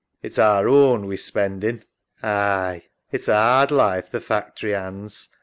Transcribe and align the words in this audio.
It's 0.23 0.39
our 0.39 0.67
own 0.67 1.05
we're 1.05 1.15
spendin'. 1.15 1.83
SARAH. 2.21 2.27
Aye. 2.27 2.83
It's 3.11 3.27
a 3.27 3.35
'ard 3.35 3.69
life, 3.69 4.09
the 4.09 4.19
factory 4.19 4.73
'and's. 4.73 5.29